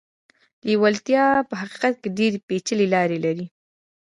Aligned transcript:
لېوالتیا 0.65 1.25
په 1.49 1.55
حقيقت 1.61 1.95
کې 2.01 2.09
ډېرې 2.17 2.39
پېچلې 2.47 2.87
لارې 2.93 3.17
لري. 3.25 3.45